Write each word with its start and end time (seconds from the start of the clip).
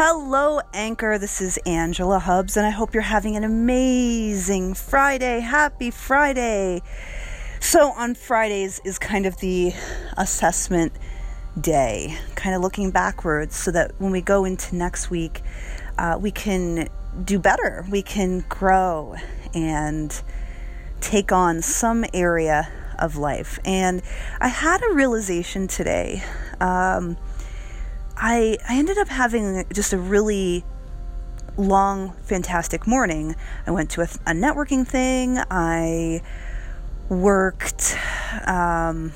Hello, 0.00 0.60
Anchor. 0.72 1.18
This 1.18 1.40
is 1.40 1.56
Angela 1.66 2.20
Hubbs, 2.20 2.56
and 2.56 2.64
I 2.64 2.70
hope 2.70 2.94
you're 2.94 3.02
having 3.02 3.34
an 3.34 3.42
amazing 3.42 4.74
Friday. 4.74 5.40
Happy 5.40 5.90
Friday. 5.90 6.82
So, 7.58 7.90
on 7.90 8.14
Fridays 8.14 8.80
is 8.84 8.96
kind 8.96 9.26
of 9.26 9.38
the 9.38 9.72
assessment 10.16 10.92
day, 11.60 12.16
kind 12.36 12.54
of 12.54 12.62
looking 12.62 12.92
backwards 12.92 13.56
so 13.56 13.72
that 13.72 13.90
when 13.98 14.12
we 14.12 14.20
go 14.20 14.44
into 14.44 14.76
next 14.76 15.10
week, 15.10 15.42
uh, 15.98 16.16
we 16.20 16.30
can 16.30 16.88
do 17.24 17.40
better. 17.40 17.84
We 17.90 18.02
can 18.02 18.44
grow 18.48 19.16
and 19.52 20.22
take 21.00 21.32
on 21.32 21.60
some 21.60 22.04
area 22.14 22.68
of 23.00 23.16
life. 23.16 23.58
And 23.64 24.02
I 24.40 24.46
had 24.46 24.80
a 24.88 24.94
realization 24.94 25.66
today. 25.66 26.22
Um, 26.60 27.16
I, 28.20 28.58
I 28.68 28.76
ended 28.76 28.98
up 28.98 29.08
having 29.08 29.64
just 29.72 29.92
a 29.92 29.98
really 29.98 30.64
long, 31.56 32.14
fantastic 32.22 32.86
morning. 32.86 33.36
I 33.66 33.70
went 33.70 33.90
to 33.90 34.00
a, 34.02 34.08
a 34.26 34.32
networking 34.32 34.86
thing. 34.86 35.38
I 35.50 36.22
worked 37.08 37.96
um, 38.46 39.12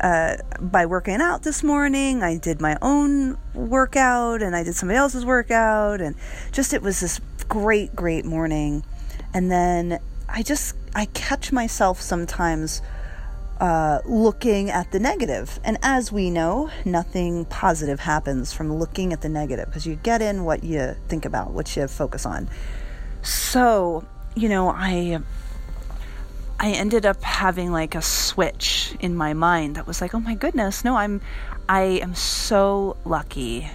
uh, 0.00 0.36
by 0.60 0.86
working 0.86 1.20
out 1.20 1.42
this 1.42 1.62
morning. 1.62 2.22
I 2.22 2.38
did 2.38 2.60
my 2.60 2.78
own 2.80 3.36
workout 3.54 4.42
and 4.42 4.56
I 4.56 4.62
did 4.62 4.74
somebody 4.74 4.96
else's 4.96 5.26
workout. 5.26 6.00
And 6.00 6.16
just 6.52 6.72
it 6.72 6.80
was 6.80 7.00
this 7.00 7.20
great, 7.48 7.94
great 7.94 8.24
morning. 8.24 8.82
And 9.34 9.50
then 9.50 10.00
I 10.26 10.42
just, 10.42 10.74
I 10.94 11.04
catch 11.06 11.52
myself 11.52 12.00
sometimes 12.00 12.80
uh, 13.60 14.00
looking 14.06 14.70
at 14.70 14.90
the 14.90 14.98
negative. 14.98 15.60
And 15.62 15.76
as 15.82 16.10
we 16.10 16.30
know, 16.30 16.70
nothing 16.84 17.44
positive 17.44 18.00
happens 18.00 18.52
from 18.52 18.72
looking 18.72 19.12
at 19.12 19.20
the 19.20 19.28
negative 19.28 19.66
because 19.66 19.86
you 19.86 19.96
get 19.96 20.22
in 20.22 20.44
what 20.44 20.64
you 20.64 20.96
think 21.08 21.26
about, 21.26 21.52
what 21.52 21.76
you 21.76 21.86
focus 21.86 22.24
on. 22.24 22.48
So, 23.22 24.04
you 24.34 24.48
know, 24.48 24.70
I 24.70 25.20
I 26.58 26.72
ended 26.72 27.06
up 27.06 27.22
having 27.22 27.70
like 27.70 27.94
a 27.94 28.02
switch 28.02 28.94
in 29.00 29.14
my 29.14 29.34
mind 29.34 29.76
that 29.76 29.86
was 29.86 30.00
like, 30.00 30.14
"Oh 30.14 30.20
my 30.20 30.34
goodness, 30.34 30.84
no, 30.84 30.96
I'm 30.96 31.20
I 31.68 31.82
am 32.02 32.14
so 32.14 32.96
lucky. 33.04 33.70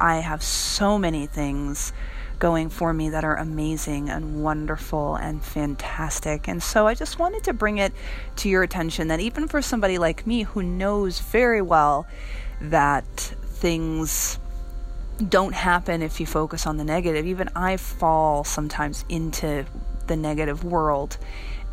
I 0.00 0.16
have 0.16 0.42
so 0.42 0.98
many 0.98 1.26
things 1.26 1.92
going 2.38 2.68
for 2.68 2.92
me 2.92 3.10
that 3.10 3.24
are 3.24 3.36
amazing 3.36 4.08
and 4.08 4.42
wonderful 4.42 5.16
and 5.16 5.42
fantastic. 5.42 6.48
And 6.48 6.62
so 6.62 6.86
I 6.86 6.94
just 6.94 7.18
wanted 7.18 7.44
to 7.44 7.52
bring 7.52 7.78
it 7.78 7.92
to 8.36 8.48
your 8.48 8.62
attention 8.62 9.08
that 9.08 9.20
even 9.20 9.48
for 9.48 9.60
somebody 9.60 9.98
like 9.98 10.26
me 10.26 10.42
who 10.42 10.62
knows 10.62 11.18
very 11.18 11.62
well 11.62 12.06
that 12.60 13.04
things 13.06 14.38
don't 15.28 15.54
happen 15.54 16.00
if 16.02 16.20
you 16.20 16.26
focus 16.26 16.66
on 16.66 16.76
the 16.76 16.84
negative, 16.84 17.26
even 17.26 17.48
I 17.56 17.76
fall 17.76 18.44
sometimes 18.44 19.04
into 19.08 19.64
the 20.06 20.16
negative 20.16 20.64
world 20.64 21.18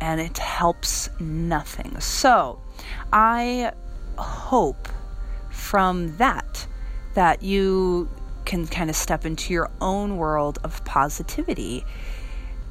and 0.00 0.20
it 0.20 0.38
helps 0.38 1.08
nothing. 1.20 2.00
So 2.00 2.60
I 3.12 3.72
hope 4.18 4.88
from 5.50 6.16
that 6.16 6.66
that 7.14 7.42
you 7.42 8.08
can 8.46 8.66
kind 8.66 8.88
of 8.88 8.96
step 8.96 9.26
into 9.26 9.52
your 9.52 9.70
own 9.80 10.16
world 10.16 10.58
of 10.64 10.84
positivity. 10.84 11.84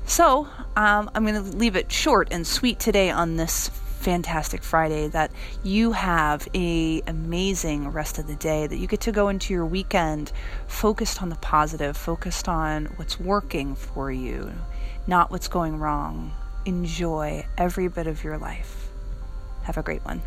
So, 0.06 0.48
um, 0.76 1.10
I'm 1.14 1.26
going 1.26 1.36
to 1.36 1.58
leave 1.58 1.76
it 1.76 1.92
short 1.92 2.30
and 2.32 2.46
sweet 2.46 2.80
today 2.80 3.10
on 3.10 3.36
this 3.38 3.70
fantastic 4.06 4.62
Friday 4.62 5.08
that 5.08 5.32
you 5.64 5.92
have 5.92 6.48
a 6.54 7.02
amazing 7.08 7.90
rest 7.90 8.20
of 8.20 8.28
the 8.28 8.36
day 8.36 8.68
that 8.68 8.78
you 8.78 8.86
get 8.86 9.02
to 9.02 9.12
go 9.12 9.30
into 9.30 9.52
your 9.52 9.66
weekend 9.66 10.32
focused 10.68 11.24
on 11.24 11.30
the 11.30 11.36
positive, 11.38 11.98
focused 11.98 12.48
on 12.48 12.86
what's 12.98 13.20
working 13.20 13.74
for 13.74 14.12
you, 14.12 14.54
not 15.08 15.32
what's 15.32 15.48
going 15.48 15.80
wrong. 15.80 16.32
Enjoy 16.66 17.46
every 17.58 17.88
bit 17.88 18.06
of 18.06 18.24
your 18.24 18.38
life. 18.38 18.90
Have 19.64 19.78
a 19.78 19.84
great 19.84 20.06
one. 20.06 20.22